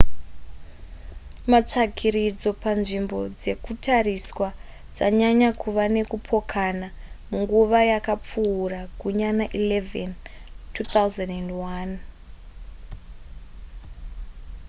matsvagiridzo 1.51 2.49
panzvimbo 2.63 3.17
dzekutariswa 3.39 4.49
dzanyanya 4.95 5.49
kuva 5.61 5.83
nekupokana 5.95 6.87
munguva 7.29 7.79
yakapfuura 7.91 8.79
gunyana 8.99 9.45
11 9.55 10.09
2001 10.75 11.91